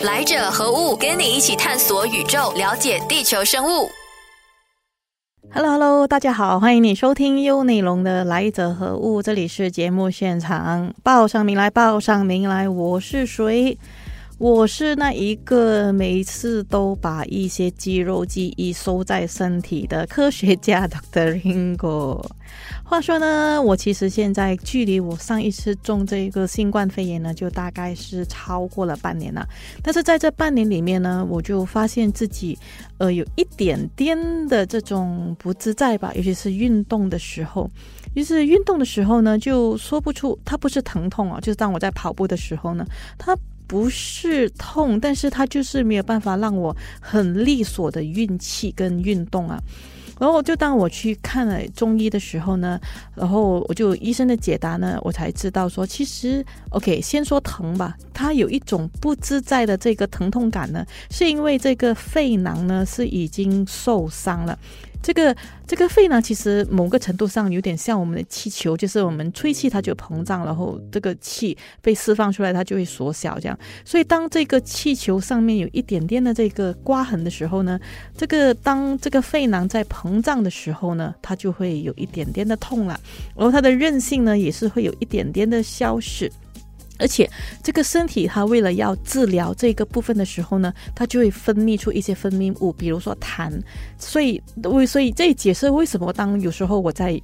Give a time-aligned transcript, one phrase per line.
[0.00, 0.96] 来者何物？
[0.96, 3.88] 跟你一起探索宇宙，了解地球生物。
[5.52, 13.78] Hello，Hello，大家好，欢迎你收听优内容的《来者何物》，这里是节目现场，报上名来，报上名来，我是谁？
[14.38, 21.40] 我是那一个每一次都把一些肌肉记忆收在身体的科学家 Dr.
[21.40, 22.26] Ringo。
[22.82, 29.48] 话说呢，我其实现在距离我上一次中这个新冠肺炎呢，就大概是超过了半年了。
[29.82, 32.58] 但是在这半年里面呢，我就发现自己
[32.98, 37.70] 呃有一点点的这种不自在吧，尤其是运动的时候。
[38.14, 42.84] 于是运动的时候呢，就说不出它不是疼痛啊，就是当我在跑步的时候呢，
[43.18, 43.36] 它
[43.74, 49.60] 不是痛，但是它就是没有办法让我很利索的运气跟运动啊。
[50.20, 52.78] 然后就当我去看了中医的时候呢，
[53.16, 64.56] 然后我就医生的解答呢，我才知道说，其实 OK，先说疼吧，它有一种不自在的这个疼痛感呢，是因为这个肺囊呢是已经受伤了。
[65.04, 73.58] 这个这个肺呢，其实某个程度上有点像我们的气球，就是我们吹气它就膨胀，然后这个气被释放出来，它就会缩小这样。
[73.84, 77.78] 所以当这个气球上面有一点点的这个刮痕的时候呢，
[78.16, 82.98] 这个当这个肺囊在膨胀的时候呢，它就会有一点点的痛了，
[83.36, 86.32] 然后它的韧性呢也是会有一点点的消失。
[87.04, 87.30] 而且，
[87.62, 93.52] 这个身体它为了要治疗这个部分的时候呢，它就会分泌出一些分泌物，比如说痰。
[93.98, 97.20] 所以，为所以这也解释为什么当有时候我在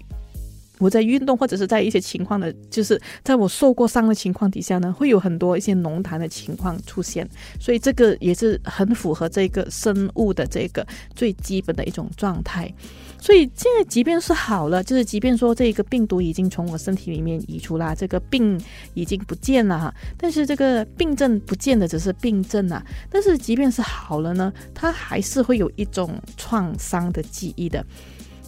[0.80, 7.28] 我在运动或者是在一些情况的，就是在我受过伤的情况底下呢，会有很多一些浓痰的情况出现。
[7.60, 12.72] 所以，这个也是很符合这个生物的这个最基本的一种状态。
[13.20, 18.58] 所以现在，即便是好了，就是即便说这个病毒已经从我身体里面移出啦，这个病
[18.94, 22.82] 已经不见了哈，但是这个病症不见的只是病症啊。
[23.10, 27.84] 但是即便是好了呢，它还是会有一种创伤的记忆的。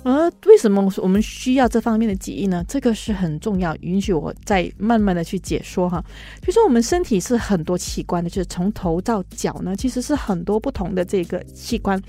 [0.04, 2.64] 而为什么我们需要这方面的记忆呢？
[2.66, 3.76] 这个是很重要。
[3.82, 6.04] 允许我再慢慢的去解说哈。
[6.40, 12.00] 比如说，我们身体是很多器官的，就是从头到脚呢，其实是很多不同的这个器官。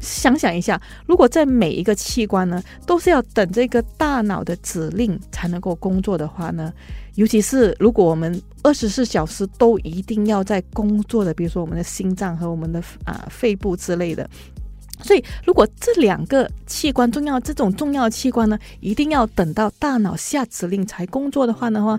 [0.00, 6.72] 想想一下，如果在每一个器官呢，都是要等这个大脑的指令才能够工作的话呢，
[7.14, 14.28] 尤其是如果我们二十四小时都一定要在工作的，比如说我们的心脏和我们的啊肺部之类的。
[15.02, 21.98] 所以，如果这两个器官重要，这种重要器官呢，一定要等到大脑下指令才工作的话呢话，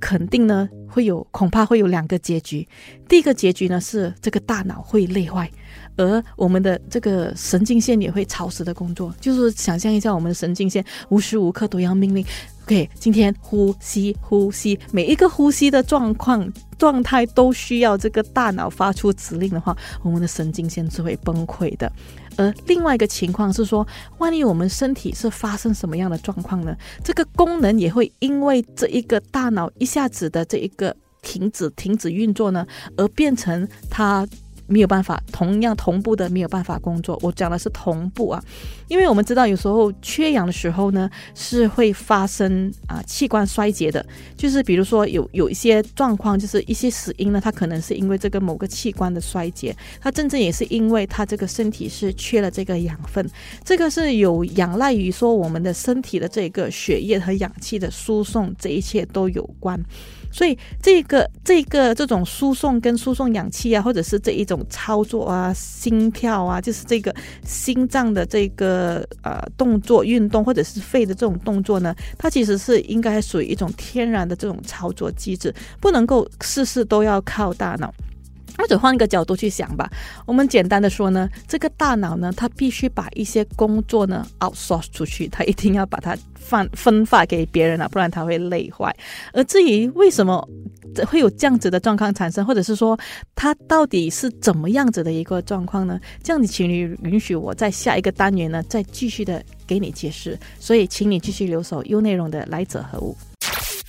[0.00, 2.66] 肯定呢会有，恐怕会有两个结局。
[3.08, 5.50] 第一个结局呢是这个大脑会累坏，
[5.96, 9.14] 而我们的这个神经线也会超时的工作。
[9.20, 12.24] 就是想象一下，我们的神经线无时无刻都要命令
[12.64, 21.90] ，OK，今天呼吸呼吸，每一个呼吸的状况状态都需要这个大脑发出指令的话，我们的神经线是会崩溃的。
[22.36, 26.74] 而另外一个情况是说，万一我们身体是发生什么样的状况呢？
[27.04, 32.66] 这个功能也会因为这一个大脑一下子的这一个停止停止运作呢，
[32.96, 34.26] 而变成它。
[34.66, 38.42] 没有办法同样同步的没有办法工作，我讲的是同步啊，
[38.88, 44.04] 因为我们知道有时候缺氧的时候呢是会发生啊器官衰竭的，
[44.36, 53.28] 就是比如说有有一些状况，就是一些死因呢，它可能是因为这个某个器官的衰竭，它真正也是因为它这个身体是缺了这个养分，
[53.64, 59.82] 这个是有仰赖于说我们的身体的这个血液和氧气的输送，这一切都有关。
[60.32, 77.92] 所以这个这个这种输送跟输送氧气啊，或者是这一种操作啊，心跳啊，就是这个心脏的这个呃动作运动，或者是肺的这种动作呢，它其实是应该属于一种天然的这种操作机制，不能够事事都要靠大脑。
[78.58, 79.90] 或者换一个角度去想吧，
[80.26, 88.94] 我们简单的说呢，这个大脑呢，它必须把一些工作呢 outsource 出去，它一定要把它放分发给别人了，不然它会累坏。
[89.32, 90.46] 而至于为什么
[91.06, 92.98] 会有这样子的状况产生，或者是说
[93.34, 95.98] 它到底是怎么样子的一个状况呢？
[96.22, 100.38] 这样子，请你允许我在下一个单元呢，再继续的给你解释。
[100.60, 103.16] 所以，请你继续留守 U 内容的来者何物。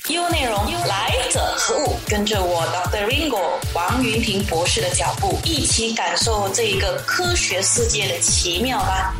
[0.09, 1.97] 优内容来者何物？
[2.09, 3.07] 跟着我 Dr.
[3.07, 9.15] Ringo 王云平博士的脚步，一起感受这一个科学世界的奇妙吧。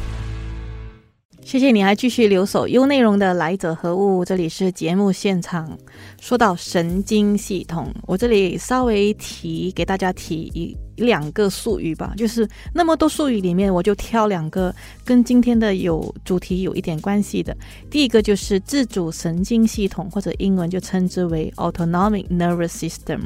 [1.54, 4.26] 谢谢你还继续留守优内容的来者何物？
[4.26, 5.78] 这里是节目现场。
[6.20, 14.74] 说到神经系统，我这里稍微提给大家提一两个术语吧，就是那么多术语里面，我就挑两个
[15.06, 17.56] 跟今天的有主题有一点关系的。
[17.88, 23.20] 第一个就是自主神经系统，或者英文就称之为 autonomic nervous system。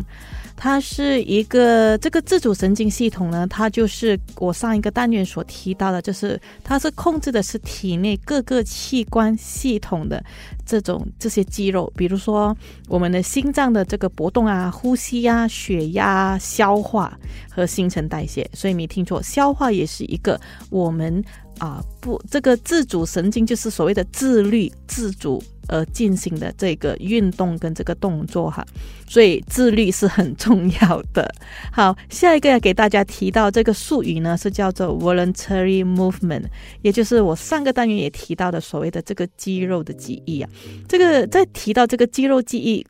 [0.59, 10.21] 它是一个这个自主神经系统呢，它就是我上一个单元所提到的，就是它是控制的是体内各个器官系统的
[10.65, 12.57] 这种这些肌肉，比如说
[12.88, 17.15] 我们的心脏的这个搏动啊、呼吸啊、血压、消化
[17.50, 18.50] 和新陈代谢。
[18.51, 21.24] 所以没听错，消化也是一个我们
[21.60, 25.42] 啊不这个自主神经就是所谓的自律自主。
[25.68, 28.66] 而进行的这个运动跟这个动作哈，
[29.08, 31.34] 所以自律是很重要的。
[31.72, 36.46] 好，下一个要给大家提到这个术语呢，是叫做 voluntary movement，
[36.81, 40.50] 也就是我上个单元也提到的所谓的这个肌肉的记忆啊。
[40.88, 42.86] 这个在提到这个肌肉记忆。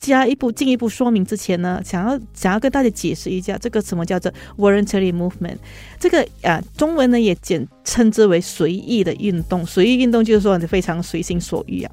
[0.00, 5.58] 加一步进一步说明之前呢，想要想要跟大家解释一下这个什么叫做 voluntary movement，
[5.98, 11.92] 这个啊中文呢也简称之为随意的运动，随意运动就是说你非常随心所欲啊。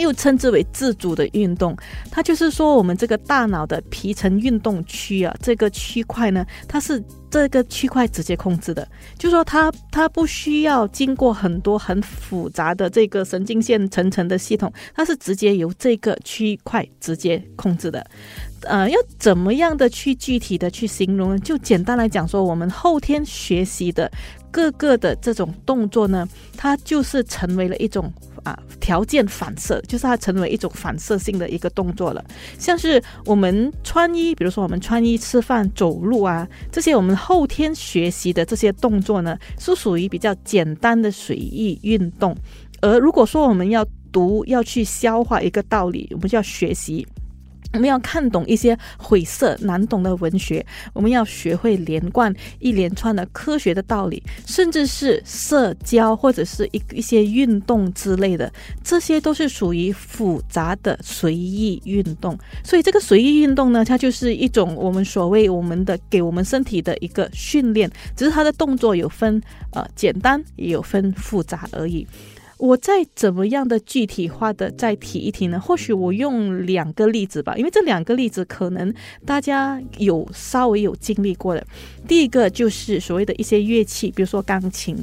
[0.00, 1.76] 又称之为自主的运动，
[2.10, 8.86] 它就是说我们这个大脑的皮层运动区啊，这个区块呢，它是这个区块直接控制的，
[9.18, 18.04] 就说它它不需要经过很多很复杂的这个神经线层层的系统，它是直接由这个区块直接控制的。
[18.62, 21.38] 呃，要怎么样的去具体的去形容呢？
[21.38, 24.10] 就简单来讲说，我们后天学习的
[24.50, 28.12] 各个的这种动作呢，它就是成为了一种。
[28.48, 32.24] 啊，条件反射就是它成为一种反射性的一个动作了，
[32.58, 42.34] 像是我们穿衣，比如说我们穿衣、吃饭、走路啊，这些我们后天学习的这些动作呢，是属于比较简单的随意运动。
[42.80, 47.06] 而如果说我们要读、要去消化一个道理，我们就要学习。
[47.74, 58.50] 我们要看懂一些晦涩难懂的文学，我们要学会连贯一连串的科学的道理，甚至是社交或者是一一些运动之类的，
[58.82, 62.36] 这些都是属于复杂的随意运动。
[62.64, 69.40] 所以这个随意运动呢，它就是一种我们所谓我们的给我们身体的一个训练，只是它的动作有分
[69.72, 72.06] 呃简单，也有分复杂而已。
[72.58, 75.60] 我再怎么样的具体化的再提一提呢？
[75.60, 78.92] 或许我用两个例子吧，因为这两个例子可能
[79.24, 81.64] 大家有稍微有经历过的。
[82.06, 84.96] 第一个就是所谓的一些乐器，比如说钢琴。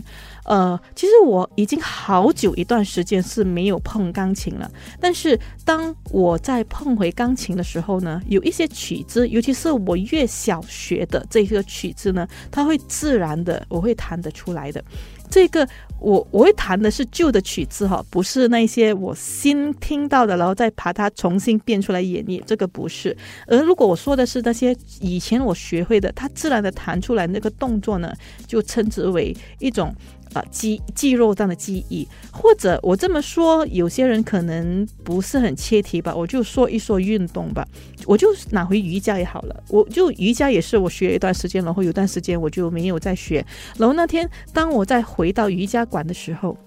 [0.43, 4.69] 呃，其实我已经好久一段时间是没有碰钢琴了。
[4.99, 14.83] 但是当我在碰回钢琴的时候呢，有一些曲子，尤其是我越小学的这个曲子呢，它会自然的我会弹得出来的。
[15.29, 15.67] 这个
[15.99, 23.15] 我我会弹的是旧的曲子哈，不是那些我新听到的，然后再把它重新变出来演绎，这个不是。
[23.47, 28.13] 而如果我说的是那些以前我学会的，它自然的弹出来那个动作呢，
[28.45, 29.93] 就称之为一种。
[30.33, 37.65] 啊，肌肌肉这样的记忆，或者我这么说，有些人可能不是很切题吧，我就说一说运动吧，
[38.05, 43.45] 我就拿回瑜伽也好了，我就瑜伽也是我学了一段时间，然后有段时间我就没有再学，
[43.77, 46.57] 然后那天当我再回到瑜伽馆的时候，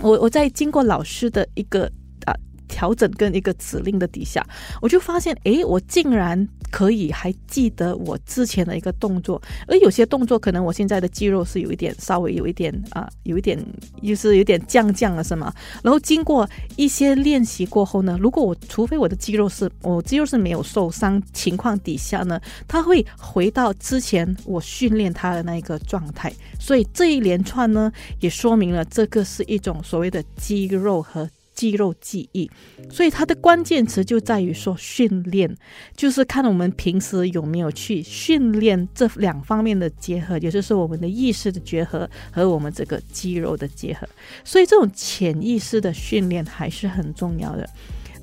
[0.00, 1.90] 我我在经过老师的一个。
[2.68, 4.44] 调整跟一个指令的底下，
[4.80, 13.58] 我就发现，哎，我竟然可以还记得我之前的一个动作，而有些动作可能我现在的肌肉是有一点稍微有一点啊，有一点
[14.02, 15.52] 就是有点降降了，是吗？
[15.82, 26.32] 然后经过一些练习过后呢，如果我除非我的肌肉是我肌肉是没有受伤情况底下呢，它会回到之前我训练它的那一个状态。
[26.58, 31.28] 所以这一连串呢，也说明了这个是一种所谓的肌肉和。
[31.54, 32.50] 肌肉记忆，
[32.90, 35.56] 所以它的关键词就在于说训练，
[35.96, 44.06] 就是看我们平时有没有去训练这两方面的结合，也就是我们的意识的结合和我们这个肌肉的结合。
[44.44, 47.68] 所以这种潜意识的训练还是很重要的。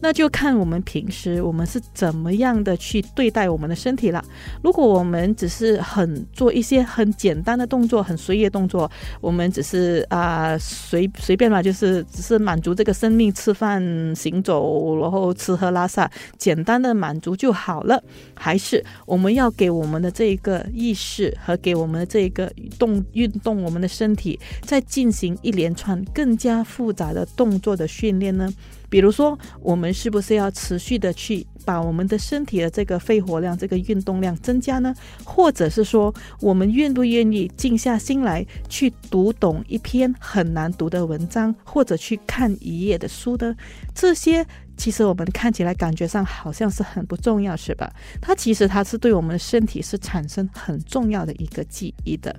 [0.02, 4.24] 那就看我们平时我们是怎么样的去对待我们的身体了。
[4.64, 8.90] 如果我们只是很做一些很简单的动作，很随意的动作，
[9.22, 13.82] 我们只是啊随随便嘛，就是只是满足这个生命，吃饭、
[14.16, 18.02] 行走，然后吃喝拉撒，简单的满足就好了。
[18.34, 28.52] 还是我们要给我们的这个意识和给我们的这个动运动，我们的身体再进行一连串更加复杂的动作的训练呢？
[28.92, 34.94] 比如说，我们是不是要持续的去把我们的身体的这个肺活量、这个运动量增加呢？
[35.24, 43.56] 或者是说，我们愿不愿意静下心来去读懂一篇很难读的文章，或者去看一页的书呢？
[43.96, 44.46] 这些。
[44.82, 47.88] 其实我们看起来感觉上好像是很不重要，是吧？
[48.20, 52.36] 它其实它是对我们的身体是产生很重要的一个记忆的。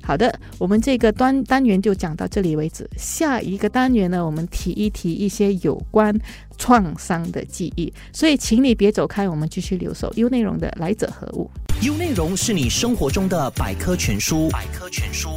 [0.00, 2.88] 好的，我们这个单单元就讲到这里为止。
[2.96, 6.16] 下一个单元呢，我们提一提一些有关
[6.56, 7.92] 创伤的记忆。
[8.12, 11.50] 所以，请你别走开，我们继续留守 U 内容的来者何物
[11.82, 14.48] ？U 内容是你生活中的百科全书。
[14.50, 15.28] 百科全书。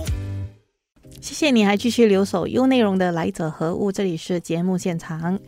[1.20, 3.92] 谢谢你还继续留守 U 内容的来者何物？
[3.92, 5.40] 这里是节目现场。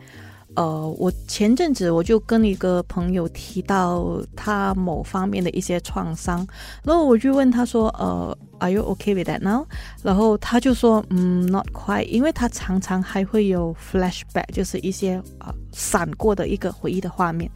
[0.56, 6.46] 呃，我前阵子我就跟一个朋友提到他某方面的一些创伤，
[6.82, 9.66] 然后我就问他说：“呃，Are you okay with that now？”
[10.02, 17.50] 然后他就说：“嗯，Not quite，因为他常常还会有 flashback，就是一些啊闪过的一个回忆的画面。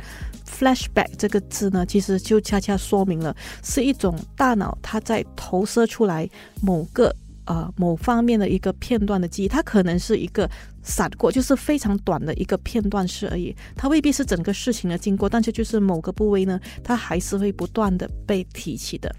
[0.47, 6.29] flashback 这个字呢，其实就恰恰说明了是一种大脑它在投射出来
[6.61, 7.15] 某个。”
[7.51, 10.49] 呃，某方面的一个片段的记忆，它可能是一个
[10.85, 19.13] 闪过，就是非常短的一个片段式而已，它未必是整个事情的经过，但是就是某个部位呢，它还是会不断的被提起的。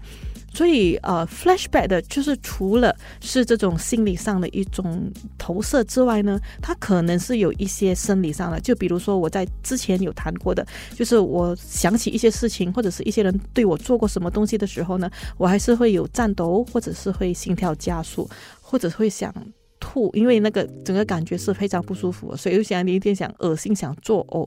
[0.54, 8.60] 所以，呃，flashback 的就是除了是这种心理上的一种投射之外呢，它可能是有一些生理上的。
[8.60, 18.28] 就比如说我在之前有谈过的，就是我想起一些事情或者是一些人对我做过什么东西的时候呢，我还是会有颤抖，或者是会心跳加速，
[18.60, 19.34] 或者会想
[19.80, 24.46] 吐，因为那个整个感觉是非常不舒服，所以就想你有点想恶心、想作呕，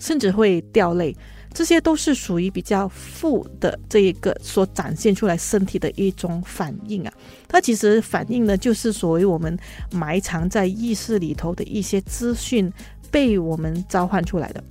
[0.00, 1.14] 甚至会掉泪。
[1.52, 7.12] 这些都是属于比较负的这一个所展现出来身体的一种反应啊，
[7.46, 9.56] 它其实反映呢就是所谓我们
[9.92, 12.72] 埋藏在意识里头的一些资讯
[13.10, 14.64] 被我们召唤出来的。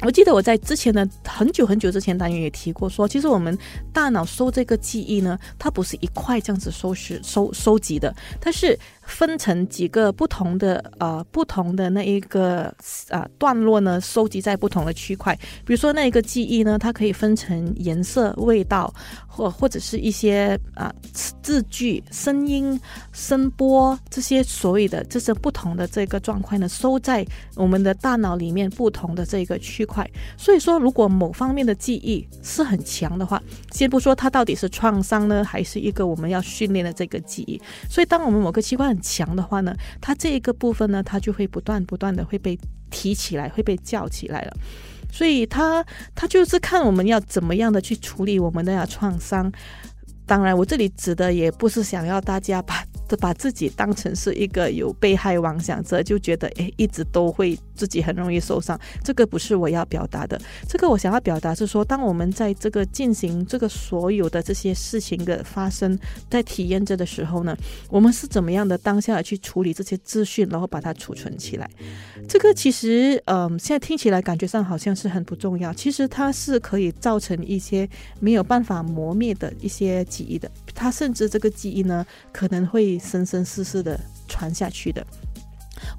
[0.00, 3.56] 我记得我在之前的很久很久之前单元也提过，说其实我们
[3.92, 8.78] 大脑收这个记忆呢，它不是一块这样子收拾收收集的，它是。
[9.06, 12.74] 分成几个不同的呃不同的那一个
[13.08, 15.34] 啊段落呢，收集在不同的区块。
[15.64, 18.92] 比如说那一个记忆呢，它可以分成颜色、味道，
[19.26, 20.92] 或或者是一些啊
[21.42, 22.80] 字句、声音、
[23.12, 27.24] 声波这些所谓的这些不同的这个状况呢，收在
[27.56, 30.08] 我们的大脑里面不同的这个区块。
[30.36, 37.60] 所以说，如果某方面的记忆是很强的话，先不说它到底是创伤呢，还是一个我们要训练的这个记忆。
[37.88, 42.56] 所以，当我们某个器官很强的话呢，它这一个部分呢，它就会不断不断的会被
[42.90, 44.56] 提起来，会被叫起来了。
[45.12, 45.84] 所以，它
[46.14, 49.50] 它就是看我们要怎么样的去处理我们的创伤。
[50.26, 52.84] 当然，我这里指的也不是想要大家把。
[53.16, 58.78] 把自己当成是一个有被害妄想者，就觉得诶，一直都会自己很容易受伤。
[59.02, 60.40] 这个不是我要表达的。
[60.68, 65.98] 这个我想要表达是说，当我们在这个进行这个所有的这些事情的发生，
[66.30, 67.56] 在体验着的时候呢，
[67.88, 71.68] 我们是怎么样的当下去处理这些资讯，然后把它储存起来？
[72.28, 75.72] 这个其实，嗯，现在听起来感觉上好像是很不重要。
[75.74, 77.88] 其实它是可以造成一些
[78.20, 80.50] 没有办法磨灭的一些记忆的。
[80.84, 83.98] 他甚至这个记忆呢，可能会生生世世的
[84.28, 85.02] 传下去的。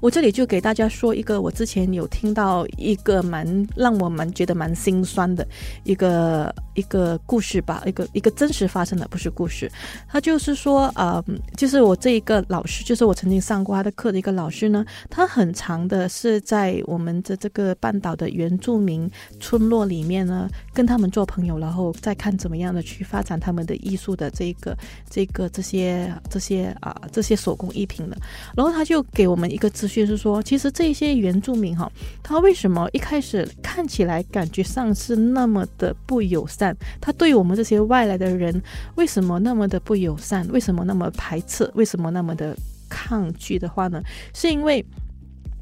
[0.06, 5.44] 我这里就给大家说一个，我之前有听到一个蛮让我蛮觉得蛮心酸的
[5.82, 9.68] 一个一个故事吧，一个一个真实发生的，不是故事。
[10.08, 11.20] 他就是说，呃，
[11.56, 19.10] 就是我这一个老师，就是我曾经上过他的课的一个老师呢，他很长的是在我们的这个半岛的原住民
[19.40, 24.76] 村落里面呢，跟他们做朋友，然后再看怎么样的去发展他们的艺术的这个
[25.10, 28.16] 这个这些这些啊这些手工艺品的。
[28.54, 29.68] 然后他就给我们一个。
[29.76, 31.90] 资讯就是说，其实这些原住民哈，
[32.22, 36.76] 他为什么一开始看起来感觉上是那么的不友善？
[37.00, 38.60] 他对我们这些外来的人
[38.96, 40.46] 为什么那么的不友善？
[40.52, 41.70] 为什么那么排斥？
[41.74, 42.54] 为什么那么的
[42.90, 44.02] 抗拒的话呢？
[44.34, 44.84] 是因为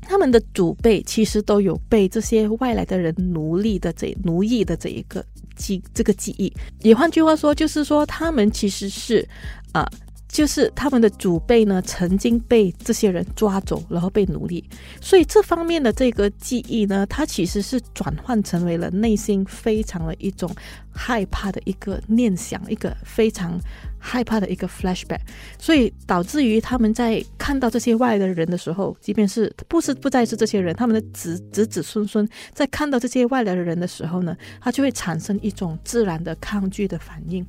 [0.01, 5.25] 他们的祖辈其实都有被这些外来的人奴隶的这奴役的这一个
[5.55, 6.53] 记这个记忆。
[6.81, 9.25] 也换句话说，就是说他们其实是
[9.71, 9.89] 啊。
[10.35, 14.65] 就是他们的祖辈呢，曾经被这些人抓走，然后被奴隶，
[15.01, 20.53] 所以这方面的这个记忆呢，它其实是转换成为了内心非常的一种
[20.91, 23.61] 害怕的一个念想，一个非常
[23.97, 25.21] 害怕的一个 flashback，
[25.57, 37.47] 所以导致于他们在看到这些外来的人的时候，即便是不是不再是这些人，他们的子子子孙孙在看到这些外来的人的时候呢，他就会产生一种自然的抗拒的反应。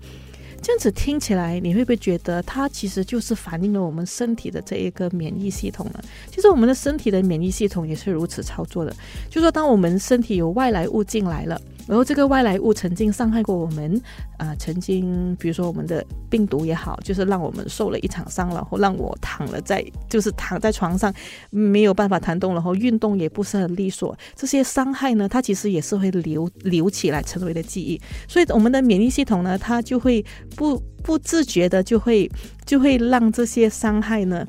[0.66, 6.04] 这样子听起来，你会不会觉得它其实就是反映了我们身体的这一个免疫系统呢？
[6.32, 8.92] 其实我们的身体的免疫系统也是如此操作的，
[9.30, 14.02] 就说当我们身体有外来物进来了，然后这个外来物曾经伤害过我们
[14.38, 21.14] 啊，曾经比如说我们的病毒也好，就是让我们受了一场伤，然后让我躺了在就是躺在床上
[21.52, 24.18] 没有办法弹动，然后运动也不是很利索。
[24.36, 30.26] 这些伤害呢，它其实也是会留留起来成为的记忆，所以我们的免疫系统呢，它就会
[30.56, 32.30] 不不自觉的就会
[32.66, 34.46] 就会让这些伤害呢。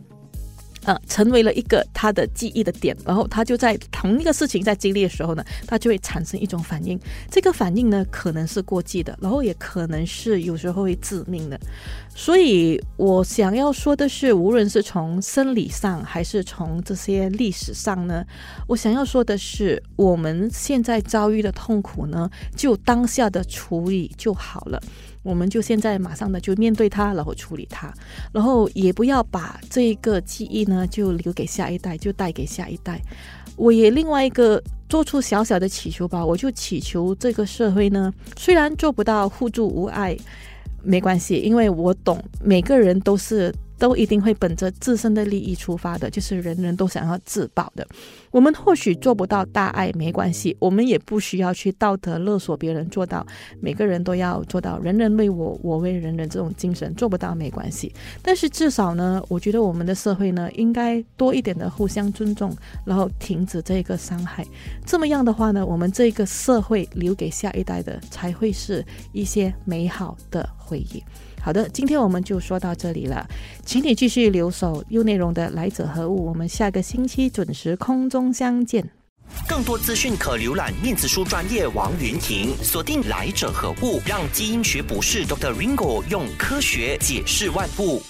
[0.86, 6.96] 呃，成为了一个他的记忆的点，然后他就在同一个事情在经历的时候呢，他就会产生一种反应。
[7.28, 11.58] 这个反应呢，可能是过继的，然后也可能是有时候会致命的。
[12.14, 18.24] 所以我想要说的是，无论是从生理上还是从这些历史上呢，
[18.68, 24.80] 我想要说的是，我们现在遭遇的痛苦呢，就当下的处理就好了。
[25.26, 27.92] 我们就现在马上的就面对它，然后处理它，
[28.33, 33.02] 然后也不要把这个记忆呢就留给下一代，就带给下一代。
[33.56, 40.16] 我也另外一个做出小小的祈求吧，我就祈求这个社会呢，虽然做不到互助无碍，
[40.83, 43.52] 没关系，因为我懂每个人都是。
[43.78, 47.87] 都一定会本着自身的利益出发的，就是人人都想要自保的。
[48.30, 53.26] 我们或许做不到大爱，没关系，我们也不需要去道德勒索别人，做到
[53.61, 57.92] 每个人都要做到人人为我，我为人人这种精神，做不到没关系。
[58.23, 62.54] 但是至少呢，我觉得我们的社会呢，应该多一点的互相尊重，
[62.85, 64.47] 然后停止这个伤害。
[64.85, 71.02] 这么样的话呢，我们这个社会留给下一代的，才会是一些美好的回忆。
[71.46, 73.24] 好的，今天我们就说到这里了，
[73.64, 78.84] 请你继续留守优内容的来者何物，我们下个星期准时空中相见。
[79.48, 85.54] 更多资讯可浏览面子书专业王云婷，锁定来者何物，让基因学博士 Dr.
[85.54, 88.02] Ringo 用科学解释万物。